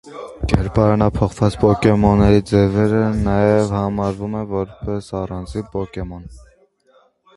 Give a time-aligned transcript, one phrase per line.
[0.51, 6.27] Կերպարանափոխված պոկեմոնների ձևերը նաև համարվում են որպես առանձին պոկեմոն։